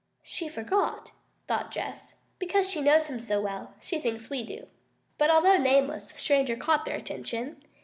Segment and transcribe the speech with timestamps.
[0.23, 1.11] "She forgot,"
[1.47, 2.15] thought Jess.
[2.39, 4.65] "Because she knows him so well, she thinks we do."
[5.19, 7.57] But although nameless, the stranger caught their attention.